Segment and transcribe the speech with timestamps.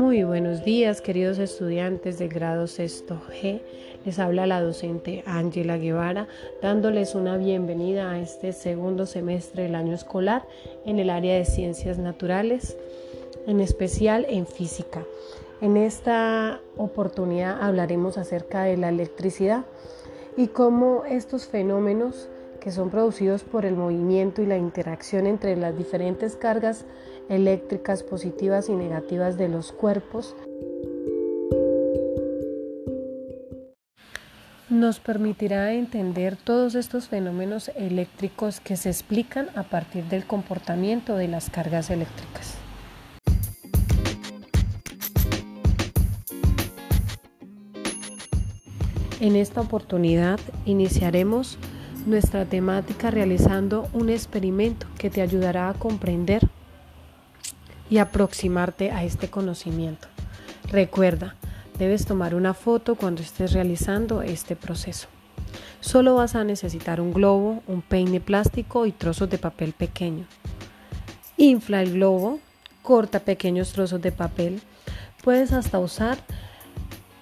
[0.00, 3.60] Muy buenos días, queridos estudiantes del grado sexto G.
[4.06, 6.26] Les habla la docente Ángela Guevara,
[6.62, 10.48] dándoles una bienvenida a este segundo semestre del año escolar
[10.86, 12.78] en el área de ciencias naturales,
[13.46, 15.04] en especial en física.
[15.60, 19.66] En esta oportunidad hablaremos acerca de la electricidad
[20.34, 22.30] y cómo estos fenómenos
[22.60, 26.84] que son producidos por el movimiento y la interacción entre las diferentes cargas
[27.28, 30.36] eléctricas positivas y negativas de los cuerpos,
[34.68, 41.28] nos permitirá entender todos estos fenómenos eléctricos que se explican a partir del comportamiento de
[41.28, 42.56] las cargas eléctricas.
[49.20, 51.58] En esta oportunidad iniciaremos
[52.06, 56.48] nuestra temática realizando un experimento que te ayudará a comprender
[57.88, 60.08] y aproximarte a este conocimiento.
[60.70, 61.34] Recuerda,
[61.78, 65.08] debes tomar una foto cuando estés realizando este proceso.
[65.80, 70.26] Solo vas a necesitar un globo, un peine plástico y trozos de papel pequeño.
[71.36, 72.38] Infla el globo,
[72.82, 74.60] corta pequeños trozos de papel.
[75.24, 76.18] Puedes hasta usar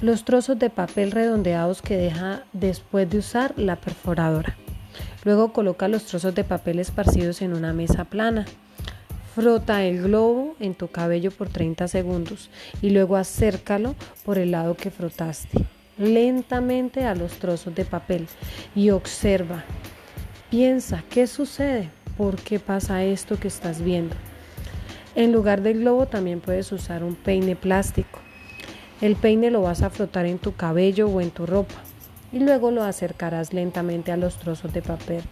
[0.00, 4.56] los trozos de papel redondeados que deja después de usar la perforadora.
[5.24, 8.46] Luego coloca los trozos de papel esparcidos en una mesa plana.
[9.34, 14.74] Frota el globo en tu cabello por 30 segundos y luego acércalo por el lado
[14.74, 15.66] que frotaste
[16.00, 18.26] lentamente a los trozos de papel
[18.74, 19.62] y observa.
[20.50, 21.90] Piensa, ¿qué sucede?
[22.16, 24.16] ¿Por qué pasa esto que estás viendo?
[25.14, 28.18] En lugar del globo también puedes usar un peine plástico.
[29.00, 31.76] El peine lo vas a frotar en tu cabello o en tu ropa
[32.32, 35.22] y luego lo acercarás lentamente a los trozos de papel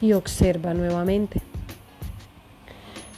[0.00, 1.40] y observa nuevamente.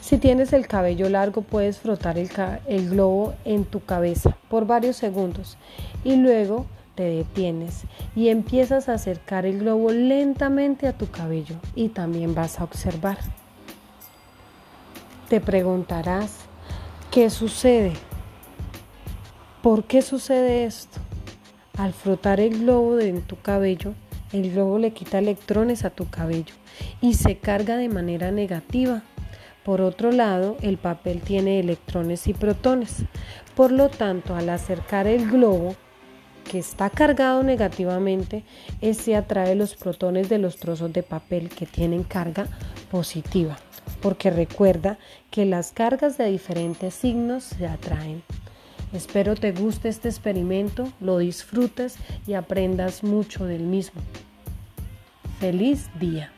[0.01, 5.59] Si tienes el cabello largo puedes frotar el, globo en tu cabeza por varios segundos
[6.05, 7.83] y luego te detienes
[8.17, 13.19] y empiezas a acercar el globo lentamente a tu cabello y también vas a observar.
[15.29, 16.37] Te preguntarás,
[17.11, 17.93] ¿qué sucede?
[19.63, 21.01] ¿Por qué sucede esto?
[21.77, 23.95] Al frotar el globo en tu cabello,
[24.33, 26.55] el globo le quita electrones a tu cabello
[27.01, 29.03] y se carga de manera negativa.
[29.65, 33.03] Por otro lado, el papel tiene electrones y protones.
[33.57, 35.75] Por lo tanto, al acercar el globo,
[36.49, 38.45] que está cargado negativamente,
[38.81, 42.47] ese atrae los protones de los trozos de papel que tienen carga
[42.93, 43.59] positiva,
[44.01, 44.99] porque recuerda
[45.33, 48.23] que las cargas de diferentes signos se atraen.
[48.93, 54.01] Espero te guste este experimento, lo disfrutes y aprendas mucho del mismo.
[55.41, 56.33] Feliz día.